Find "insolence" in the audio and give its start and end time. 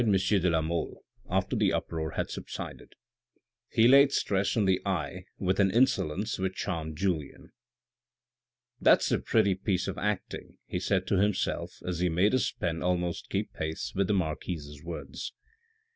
5.69-6.39